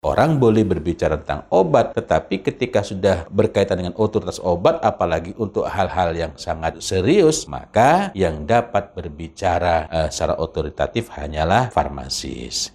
[0.00, 6.16] Orang boleh berbicara tentang obat, tetapi ketika sudah berkaitan dengan otoritas obat, apalagi untuk hal-hal
[6.16, 12.72] yang sangat serius, maka yang dapat berbicara uh, secara otoritatif hanyalah farmasis.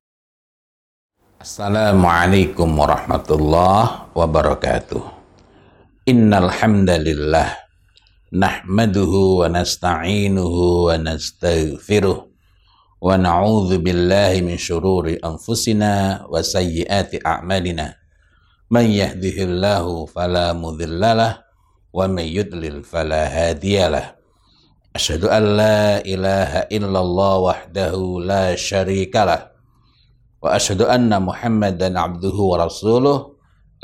[1.41, 5.01] Assalamualaikum warahmatullahi wabarakatuh.
[6.05, 7.57] Innal hamdalillah
[8.29, 12.34] nahmaduhu wa nasta'inuhu wa nastaghfiruh
[13.05, 17.87] ونعوذ بالله من شرور أنفسنا وسيئات أعمالنا.
[18.73, 21.33] من يهده الله فلا مضل له
[21.93, 24.17] ومن يضلل فلا هادي له.
[24.97, 27.93] أشهد أن لا إله إلا الله وحده
[28.25, 29.53] لا شريك له
[30.41, 33.17] وأشهد أن محمدا عبده ورسوله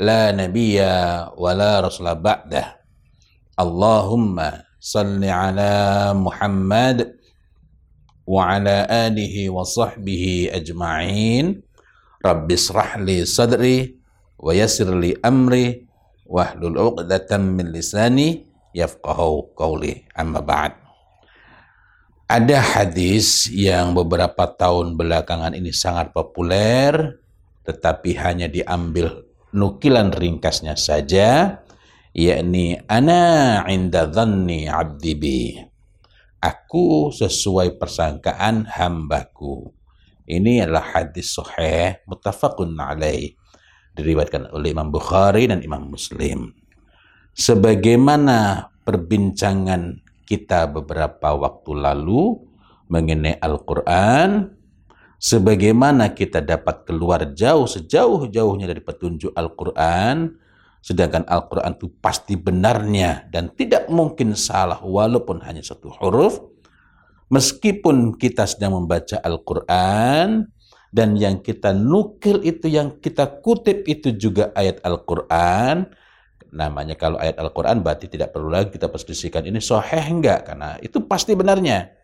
[0.02, 0.82] لا نبي
[1.38, 2.66] ولا رسول بعده.
[3.54, 4.36] اللهم
[4.82, 5.72] صل على
[6.10, 7.21] محمد
[8.31, 11.45] وعلى آله وصحبه أجمعين
[12.25, 13.95] رب اشرح لي صدري
[14.39, 15.87] ويسر لي أمري
[16.27, 18.29] واحلل عقدة من لساني
[18.75, 19.19] يفقه
[19.55, 20.73] قولي أما بعد
[22.27, 27.23] Ada hadis yang beberapa tahun belakangan ini sangat populer,
[27.63, 29.23] tetapi hanya diambil
[29.55, 31.63] nukilan ringkasnya saja,
[32.11, 35.55] yakni ana inda dhanni abdi bi
[36.42, 39.70] aku sesuai persangkaan hambaku.
[40.26, 43.38] Ini adalah hadis sahih muttafaqun alaih
[43.94, 46.50] diriwayatkan oleh Imam Bukhari dan Imam Muslim.
[47.32, 52.40] Sebagaimana perbincangan kita beberapa waktu lalu
[52.90, 54.52] mengenai Al-Qur'an,
[55.16, 60.41] sebagaimana kita dapat keluar jauh sejauh-jauhnya dari petunjuk Al-Qur'an,
[60.82, 66.42] Sedangkan Al-Quran itu pasti benarnya dan tidak mungkin salah walaupun hanya satu huruf.
[67.30, 70.50] Meskipun kita sedang membaca Al-Quran
[70.90, 75.86] dan yang kita nukil itu, yang kita kutip itu juga ayat Al-Quran.
[76.52, 80.50] Namanya kalau ayat Al-Quran berarti tidak perlu lagi kita perselisihkan ini soheh enggak.
[80.50, 81.94] Karena itu pasti benarnya.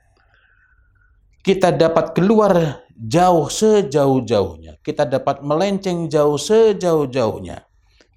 [1.43, 4.81] Kita dapat keluar jauh sejauh-jauhnya.
[4.81, 7.68] Kita dapat melenceng jauh sejauh-jauhnya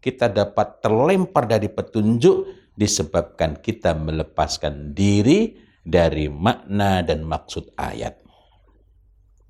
[0.02, 5.54] kita dapat terlempar dari petunjuk disebabkan kita melepaskan diri
[5.86, 8.18] dari makna dan maksud ayat.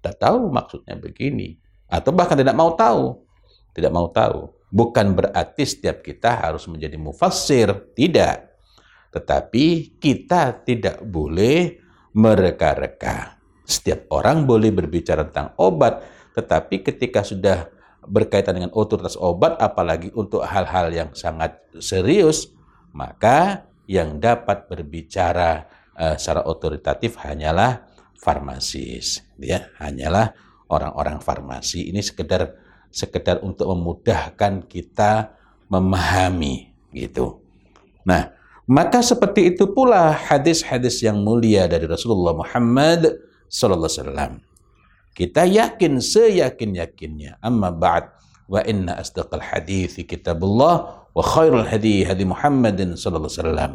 [0.02, 1.56] Tidak tahu maksudnya begini.
[1.88, 3.24] Atau bahkan tidak mau tahu.
[3.72, 4.52] Tidak mau tahu.
[4.72, 7.72] Bukan berarti setiap kita harus menjadi mufassir.
[7.96, 8.38] Tidak.
[9.12, 11.80] Tetapi kita tidak boleh
[12.16, 13.40] mereka-reka.
[13.64, 16.04] Setiap orang boleh berbicara tentang obat.
[16.36, 17.68] Tetapi ketika sudah
[18.06, 22.50] berkaitan dengan otoritas obat, apalagi untuk hal-hal yang sangat serius,
[22.92, 27.86] maka yang dapat berbicara uh, secara otoritatif hanyalah
[28.18, 30.34] farmasis, ya, hanyalah
[30.72, 31.90] orang-orang farmasi.
[31.94, 32.58] Ini sekedar
[32.92, 35.32] sekedar untuk memudahkan kita
[35.72, 37.40] memahami gitu.
[38.04, 38.36] Nah,
[38.68, 44.34] maka seperti itu pula hadis-hadis yang mulia dari Rasulullah Muhammad sallallahu alaihi wasallam
[45.12, 47.40] kita yakin seyakin-yakinnya.
[47.44, 48.12] Amma ba'd
[48.48, 53.72] wa inna asdaqal hadithi kitabullah wa khairul hadi hadi Muhammadin sallallahu alaihi wasallam.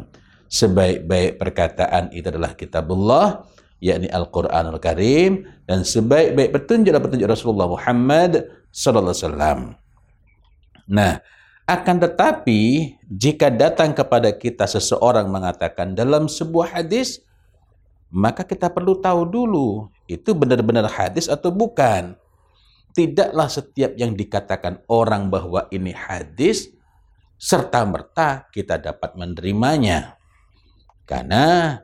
[0.47, 3.43] Sebaik-baik perkataan itu adalah kitabullah
[3.83, 9.59] yakni Al-Qur'anul Karim dan sebaik-baik petunjuk adalah petunjuk Rasulullah Muhammad sallallahu alaihi wasallam.
[10.87, 11.19] Nah,
[11.67, 17.19] akan tetapi jika datang kepada kita seseorang mengatakan dalam sebuah hadis
[18.07, 22.15] maka kita perlu tahu dulu itu benar-benar hadis atau bukan.
[22.95, 26.73] Tidaklah setiap yang dikatakan orang bahwa ini hadis
[27.37, 30.17] serta-merta kita dapat menerimanya.
[31.05, 31.77] Karena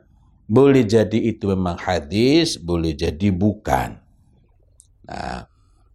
[0.44, 3.96] boleh jadi itu memang hadis, boleh jadi bukan.
[5.06, 5.46] Nah,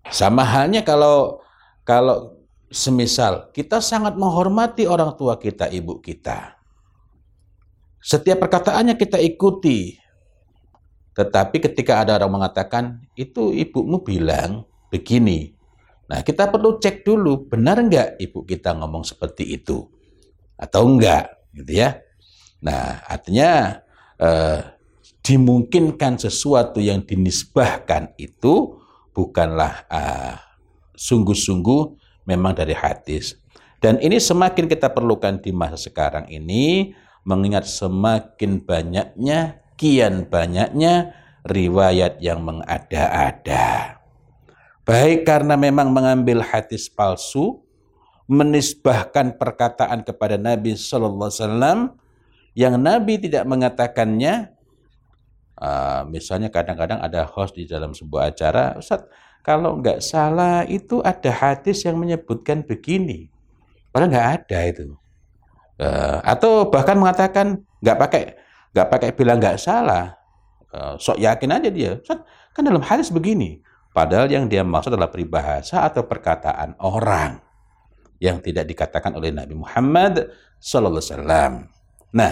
[0.10, 1.44] sama halnya kalau
[1.86, 2.40] kalau
[2.70, 6.58] semisal kita sangat menghormati orang tua kita, ibu kita.
[8.00, 10.00] Setiap perkataannya kita ikuti,
[11.20, 15.52] tetapi ketika ada orang mengatakan, itu ibumu bilang begini.
[16.08, 19.84] Nah, kita perlu cek dulu, benar enggak ibu kita ngomong seperti itu?
[20.56, 22.00] Atau enggak, gitu ya.
[22.64, 23.84] Nah, artinya
[24.16, 24.64] eh,
[25.20, 28.80] dimungkinkan sesuatu yang dinisbahkan itu
[29.12, 31.82] bukanlah sungguh sungguh-sungguh
[32.32, 33.36] memang dari hadis.
[33.84, 36.96] Dan ini semakin kita perlukan di masa sekarang ini,
[37.28, 41.16] mengingat semakin banyaknya sekian banyaknya
[41.48, 43.96] riwayat yang mengada-ada.
[44.84, 47.64] Baik karena memang mengambil hadis palsu,
[48.28, 51.80] menisbahkan perkataan kepada Nabi Sallallahu Alaihi Wasallam
[52.60, 54.52] yang Nabi tidak mengatakannya.
[55.56, 59.08] Uh, misalnya kadang-kadang ada host di dalam sebuah acara, Ustaz,
[59.48, 63.32] kalau nggak salah itu ada hadis yang menyebutkan begini.
[63.96, 64.92] Padahal nggak ada itu.
[65.80, 68.24] Uh, atau bahkan mengatakan nggak pakai
[68.74, 70.18] nggak pakai bilang nggak salah,
[70.74, 71.92] uh, sok yakin aja dia.
[72.54, 73.62] Kan dalam hadis begini.
[73.90, 77.42] Padahal yang dia maksud adalah peribahasa atau perkataan orang
[78.22, 80.30] yang tidak dikatakan oleh Nabi Muhammad
[80.62, 81.54] Sallallahu Alaihi Wasallam.
[82.14, 82.32] Nah,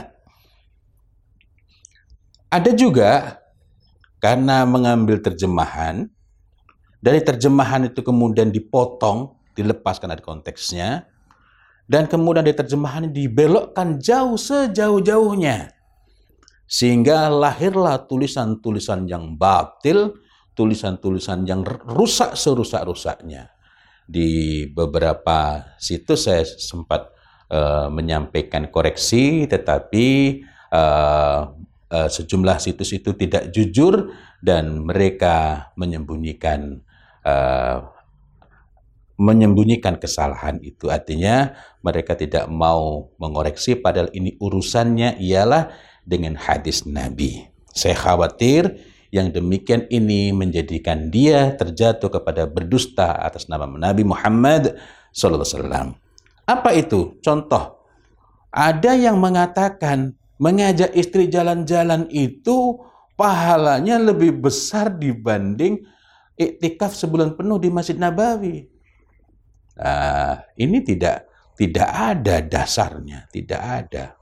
[2.53, 3.41] ada juga
[4.21, 6.07] karena mengambil terjemahan
[6.97, 11.05] dari terjemahan itu kemudian dipotong, dilepaskan dari konteksnya,
[11.85, 15.76] dan kemudian dari terjemahan dibelokkan jauh sejauh-jauhnya.
[16.67, 20.19] Sehingga lahirlah tulisan-tulisan yang batil,
[20.51, 23.55] tulisan-tulisan yang rusak serusak-rusaknya.
[24.03, 27.11] Di beberapa situs saya sempat
[27.51, 30.39] uh, menyampaikan koreksi, tetapi
[30.71, 31.55] uh,
[31.91, 34.11] uh, sejumlah situs itu tidak jujur
[34.43, 36.83] dan mereka menyembunyikan
[37.23, 37.95] uh,
[39.17, 40.93] menyembunyikan kesalahan itu.
[40.93, 45.73] Artinya mereka tidak mau mengoreksi padahal ini urusannya ialah
[46.07, 47.51] dengan hadis Nabi.
[47.75, 48.79] Saya khawatir
[49.11, 54.79] yang demikian ini menjadikan dia terjatuh kepada berdusta atas nama Nabi Muhammad
[55.11, 55.93] SAW.
[56.47, 57.19] Apa itu?
[57.19, 57.83] Contoh,
[58.47, 62.79] ada yang mengatakan mengajak istri jalan-jalan itu
[63.19, 65.83] pahalanya lebih besar dibanding
[66.37, 68.63] iktikaf sebulan penuh di Masjid Nabawi.
[69.77, 74.16] Nah, ini tidak tidak ada dasarnya, tidak ada.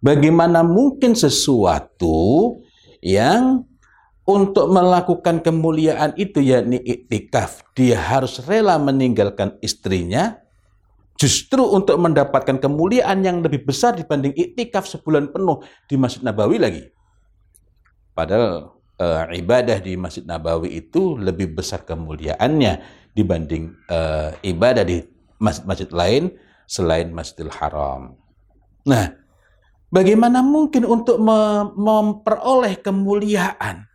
[0.00, 2.56] Bagaimana mungkin sesuatu
[3.04, 3.68] yang
[4.24, 10.40] untuk melakukan kemuliaan itu yakni iktikaf, dia harus rela meninggalkan istrinya
[11.20, 16.84] justru untuk mendapatkan kemuliaan yang lebih besar dibanding iktikaf sebulan penuh di Masjid Nabawi lagi.
[18.16, 22.80] Padahal uh, ibadah di Masjid Nabawi itu lebih besar kemuliaannya
[23.12, 25.04] dibanding uh, ibadah di
[25.36, 26.22] masjid-masjid lain
[26.64, 28.16] selain Masjidil Haram.
[28.88, 29.12] Nah,
[29.90, 31.20] bagaimana mungkin untuk
[31.76, 33.86] memperoleh kemuliaan,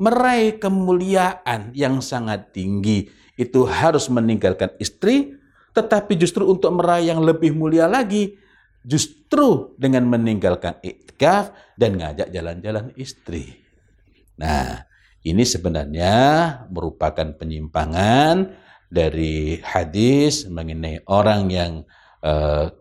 [0.00, 5.36] meraih kemuliaan yang sangat tinggi itu harus meninggalkan istri,
[5.76, 8.38] tetapi justru untuk meraih yang lebih mulia lagi,
[8.80, 13.60] justru dengan meninggalkan iktikaf dan ngajak jalan-jalan istri.
[14.40, 14.88] Nah,
[15.20, 16.16] ini sebenarnya
[16.72, 18.56] merupakan penyimpangan
[18.88, 21.72] dari hadis mengenai orang yang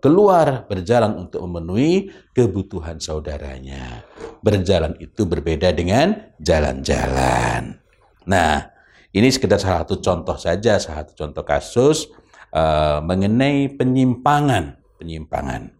[0.03, 4.03] keluar berjalan untuk memenuhi kebutuhan saudaranya.
[4.43, 7.79] Berjalan itu berbeda dengan jalan-jalan.
[8.27, 8.67] Nah,
[9.09, 12.13] ini sekedar salah satu contoh saja, salah satu contoh kasus
[12.53, 15.73] uh, mengenai penyimpangan, penyimpangan.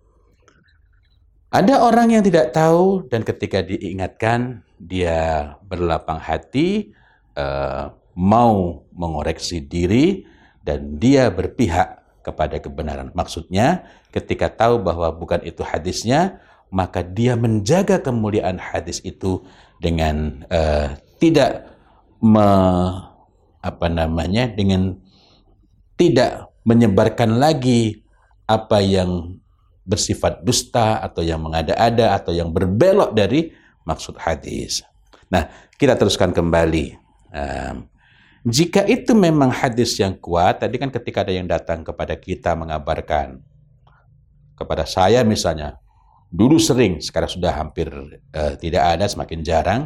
[1.50, 6.94] Ada orang yang tidak tahu dan ketika diingatkan dia berlapang hati
[7.34, 10.26] uh, mau mengoreksi diri
[10.62, 11.99] dan dia berpihak
[12.30, 13.10] kepada kebenaran.
[13.18, 16.38] Maksudnya ketika tahu bahwa bukan itu hadisnya
[16.70, 19.42] maka dia menjaga kemuliaan hadis itu
[19.82, 21.66] dengan uh, tidak
[22.22, 22.48] me,
[23.60, 25.02] apa namanya dengan
[25.98, 28.06] tidak menyebarkan lagi
[28.46, 29.42] apa yang
[29.90, 33.50] bersifat dusta atau yang mengada-ada atau yang berbelok dari
[33.90, 34.86] maksud hadis.
[35.34, 35.50] Nah,
[35.82, 36.94] kita teruskan kembali.
[37.34, 37.90] Um,
[38.48, 43.44] jika itu memang hadis yang kuat, tadi kan ketika ada yang datang kepada kita mengabarkan
[44.56, 45.80] kepada saya misalnya,
[46.32, 47.92] dulu sering, sekarang sudah hampir
[48.36, 49.82] uh, tidak ada, semakin jarang,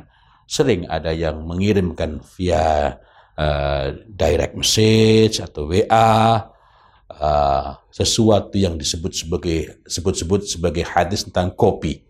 [0.46, 2.98] sering ada yang mengirimkan via
[3.38, 6.46] uh, direct message atau WA
[7.10, 12.06] uh, sesuatu yang disebut sebagai sebut-sebut sebagai hadis tentang kopi.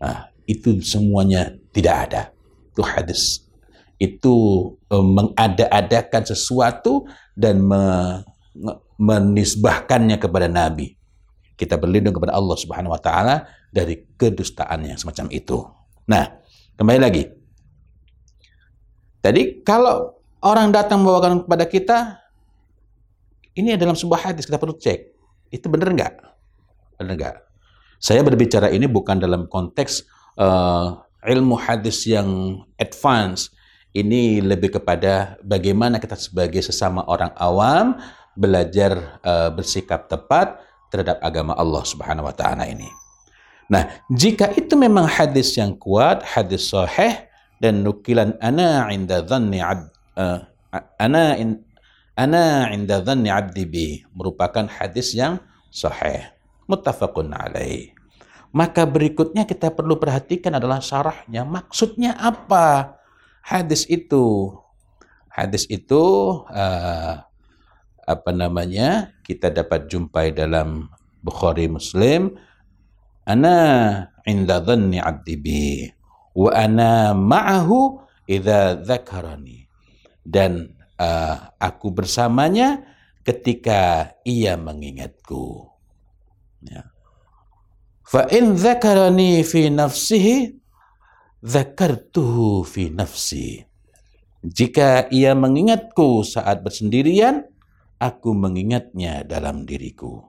[0.00, 2.22] Nah, itu semuanya tidak ada.
[2.72, 3.51] Itu hadis.
[4.02, 4.34] Itu
[4.90, 7.06] uh, mengada-adakan sesuatu
[7.38, 7.82] dan me,
[8.98, 10.98] menisbahkannya kepada Nabi.
[11.54, 15.62] Kita berlindung kepada Allah Subhanahu wa taala dari kedustaan yang semacam itu.
[16.10, 16.42] Nah,
[16.74, 17.24] kembali lagi.
[19.22, 21.98] Tadi kalau orang datang membawakan kepada kita,
[23.54, 25.00] ini dalam sebuah hadis kita perlu cek.
[25.54, 26.14] Itu benar nggak?
[26.98, 27.36] Benar nggak?
[28.02, 30.02] Saya berbicara ini bukan dalam konteks
[30.40, 33.54] uh, ilmu hadis yang advance.
[33.92, 38.00] Ini lebih kepada bagaimana kita sebagai sesama orang awam
[38.32, 40.56] belajar uh, bersikap tepat
[40.88, 42.88] terhadap agama Allah Subhanahu wa taala ini.
[43.68, 47.28] Nah, jika itu memang hadis yang kuat, hadis sahih
[47.60, 50.40] dan nukilan ana inda dhanni ad, uh,
[50.96, 51.60] ana in,
[52.12, 55.40] Ana inda dhanni abdi bi merupakan hadis yang
[55.72, 56.28] sahih.
[56.68, 57.96] Muttafaqun alaih.
[58.52, 61.48] Maka berikutnya kita perlu perhatikan adalah syarahnya.
[61.48, 63.00] Maksudnya apa
[63.42, 64.56] hadis itu?
[65.32, 66.04] hadis itu
[66.52, 67.14] uh,
[68.04, 70.92] apa namanya kita dapat jumpai dalam
[71.24, 72.36] Bukhari Muslim.
[73.24, 73.56] Ana
[74.26, 75.86] inda dhanni 'abdi bi
[76.36, 79.64] wa ana ma'ahu idza dzakarani.
[80.22, 82.82] Dan uh, aku bersamanya
[83.22, 85.70] ketika ia mengingatku.
[86.66, 86.90] Ya.
[88.02, 90.61] Fa in dzakarani fi nafsihi
[91.42, 93.66] dzakartuhu fi nafsi.
[94.42, 97.46] Jika ia mengingatku saat bersendirian
[97.98, 100.22] aku mengingatnya dalam diriku.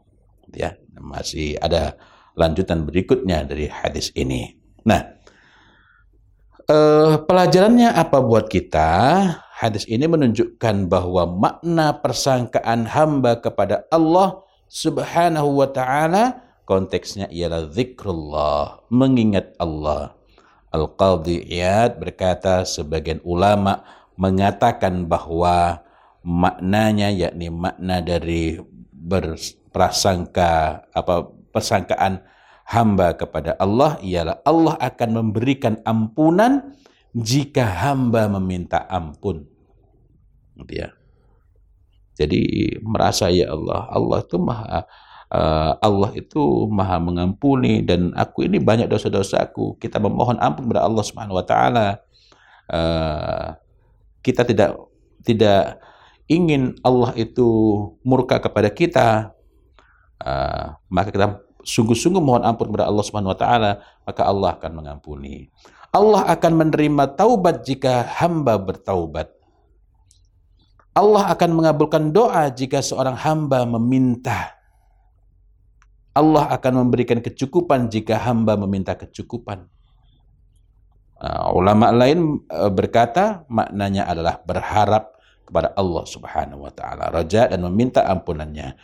[0.53, 1.97] Ya masih ada
[2.37, 4.53] lanjutan berikutnya dari hadis ini.
[4.85, 5.01] Nah
[6.69, 8.89] eh, pelajarannya apa buat kita?
[9.53, 18.83] Hadis ini menunjukkan bahwa makna persangkaan hamba kepada Allah subhanahu wa ta'ala konteksnya ialah zikrullah
[18.91, 20.17] mengingat Allah
[20.73, 23.85] Al-Qadhi Iyad berkata sebagian ulama
[24.17, 25.85] mengatakan bahwa
[26.25, 28.57] maknanya yakni makna dari
[28.89, 32.25] berprasangka apa persangkaan
[32.65, 36.73] hamba kepada Allah ialah Allah akan memberikan ampunan
[37.13, 39.45] jika hamba meminta ampun.
[40.57, 40.89] Gitu ya.
[42.17, 42.41] Jadi
[42.81, 44.85] merasa ya Allah, Allah itu maha
[45.33, 49.81] uh, Allah itu maha mengampuni dan aku ini banyak dosa-dosaku.
[49.81, 51.87] Kita memohon ampun kepada Allah Subhanahu wa taala.
[52.69, 53.57] Uh,
[54.23, 54.77] kita tidak
[55.25, 55.81] tidak
[56.31, 57.49] ingin Allah itu
[58.05, 59.35] murka kepada kita,
[60.23, 61.27] uh, maka kita
[61.63, 63.71] sungguh-sungguh mohon ampun kepada Allah Subhanahu wa taala,
[64.07, 65.51] maka Allah akan mengampuni.
[65.93, 69.29] Allah akan menerima taubat jika hamba bertaubat.
[70.93, 74.62] Allah akan mengabulkan doa jika seorang hamba meminta.
[76.13, 79.65] Allah akan memberikan kecukupan jika hamba meminta kecukupan.
[81.17, 85.17] Uh, ulama lain uh, berkata maknanya adalah berharap
[85.47, 88.77] kepada Allah Subhanahu wa taala, raja dan meminta ampunannya.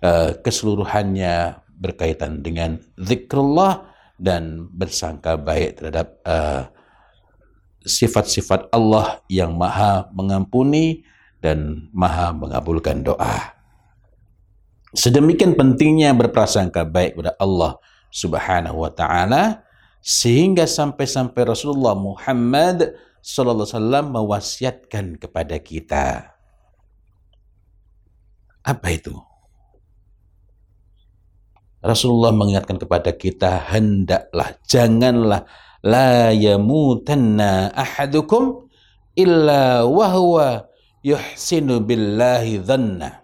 [0.00, 3.84] Uh, keseluruhannya berkaitan dengan zikrullah
[4.16, 6.68] dan bersangka baik terhadap uh,
[7.84, 11.04] sifat-sifat Allah yang maha mengampuni
[11.40, 13.59] dan maha mengabulkan doa.
[14.90, 17.78] Sedemikian pentingnya berprasangka baik kepada Allah
[18.10, 19.62] Subhanahu wa taala
[20.02, 26.34] sehingga sampai-sampai Rasulullah Muhammad sallallahu alaihi wasallam mewasiatkan kepada kita.
[28.66, 29.14] Apa itu?
[31.80, 35.48] Rasulullah mengingatkan kepada kita hendaklah janganlah
[35.80, 38.68] la yamutanna ahadukum
[39.16, 40.68] illa wahwa
[41.00, 43.19] yuhsinu billahi dhanna.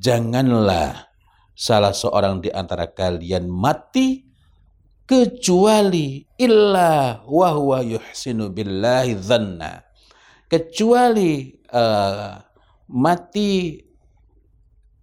[0.00, 1.12] Janganlah
[1.52, 4.24] salah seorang di antara kalian mati
[5.04, 9.84] kecuali illa wahwa yuhsinu billahi dhanna.
[10.48, 12.40] Kecuali uh,
[12.88, 13.76] mati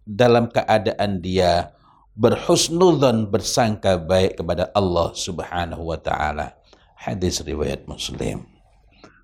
[0.01, 1.70] dalam keadaan dia
[2.18, 6.58] berhusnudzon bersangka baik kepada Allah Subhanahu wa taala.
[6.98, 8.50] Hadis riwayat Muslim.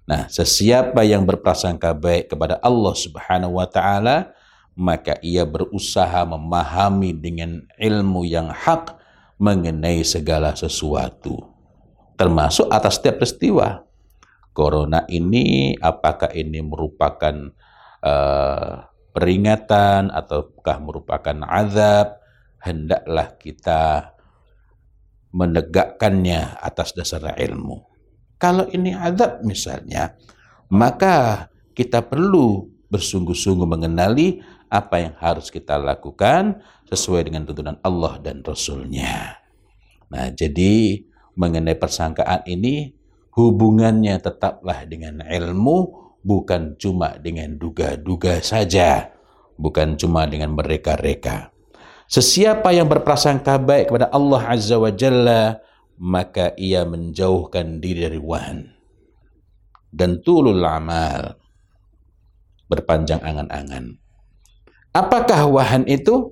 [0.05, 4.37] Nah sesiapa yang berprasangka baik kepada Allah Subhanahu wa taala
[4.73, 8.97] maka ia berusaha memahami dengan ilmu yang hak
[9.37, 11.53] mengenai segala sesuatu,
[12.17, 13.85] termasuk atas setiap peristiwa.
[14.53, 17.33] Corona ini, apakah ini merupakan
[18.05, 22.21] uh, peringatan ataukah merupakan azab?
[22.61, 24.13] Hendaklah kita
[25.33, 27.81] menegakkannya atas dasar ilmu.
[28.37, 30.13] Kalau ini azab misalnya,
[30.69, 34.37] maka kita perlu bersungguh-sungguh mengenali
[34.73, 39.37] apa yang harus kita lakukan sesuai dengan tuntunan Allah dan Rasulnya.
[40.09, 41.05] Nah, jadi
[41.37, 42.97] mengenai persangkaan ini
[43.37, 45.77] hubungannya tetaplah dengan ilmu,
[46.25, 49.13] bukan cuma dengan duga-duga saja,
[49.61, 51.53] bukan cuma dengan mereka-reka.
[52.09, 55.61] Sesiapa yang berprasangka baik kepada Allah Azza wa Jalla,
[56.01, 58.73] maka ia menjauhkan diri dari wahan
[59.93, 61.37] dan tulul amal
[62.65, 64.02] berpanjang angan-angan.
[64.93, 66.29] Apakah wahan itu?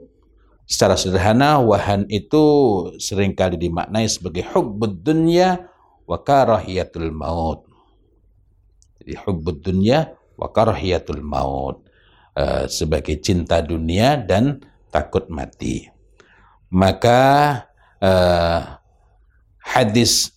[0.70, 2.40] Secara sederhana, wahan itu
[3.02, 5.68] sering kali dimaknai sebagai hubbud dunya
[6.06, 7.66] wa karahiyatul maut.
[9.02, 11.84] Jadi hubbud dunya wa karahiyatul maut.
[12.32, 15.92] Uh, sebagai cinta dunia dan takut mati.
[16.72, 17.20] Maka
[18.00, 18.80] uh,
[19.60, 20.32] hadis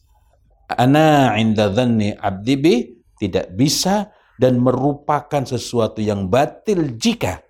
[0.67, 2.75] ana inda dhanni abdi bi
[3.15, 4.11] tidak bisa
[4.43, 7.44] dan merupakan sesuatu yang batil jika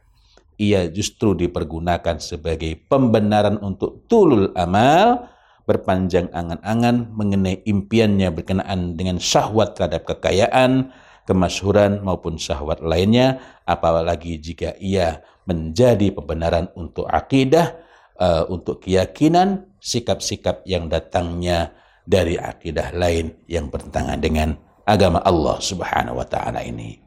[0.60, 5.30] ia justru dipergunakan sebagai pembenaran untuk tulul amal,
[5.64, 10.92] berpanjang angan-angan mengenai impiannya berkenaan dengan syahwat terhadap kekayaan,
[11.24, 17.80] kemasyhuran maupun syahwat lainnya, apalagi jika ia menjadi pembenaran untuk akidah,
[18.20, 21.72] uh, untuk keyakinan, sikap-sikap yang datangnya
[22.04, 27.00] dari akidah lain yang bertentangan dengan agama Allah Subhanahu wa taala ini.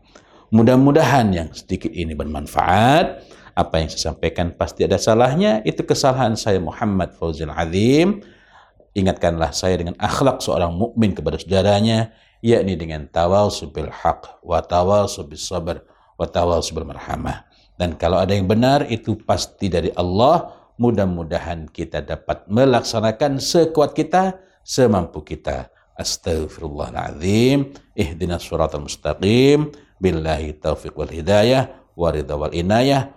[0.49, 3.36] Mudah-mudahan yang sedikit ini bermanfaat.
[3.57, 5.65] Apa yang saya sampaikan pasti ada salahnya.
[5.65, 8.21] Itu kesalahan saya Muhammad Fauzil Azim.
[8.93, 12.13] Ingatkanlah saya dengan akhlak seorang mukmin kepada saudaranya,
[12.45, 15.81] yakni dengan tawal bil haq, wa tawal bis sabar,
[16.21, 17.49] wa tawal bil marhamah.
[17.81, 20.53] Dan kalau ada yang benar itu pasti dari Allah.
[20.77, 25.73] Mudah-mudahan kita dapat melaksanakan sekuat kita, semampu kita.
[25.97, 27.73] Astaghfirullahaladzim.
[27.97, 29.73] Ihdinas suratul mustaqim.
[29.97, 31.73] Billahi taufiq wal hidayah.
[31.97, 33.16] Waridha wal inayah.